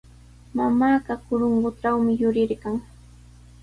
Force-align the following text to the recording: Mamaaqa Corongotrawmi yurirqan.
Mamaaqa 0.57 1.13
Corongotrawmi 1.25 2.13
yurirqan. 2.21 2.75